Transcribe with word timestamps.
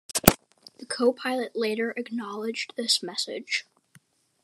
The 0.79 0.87
co-pilot 0.87 1.55
later 1.55 1.91
acknowledged 1.95 2.73
this 2.75 3.03
message. 3.03 3.67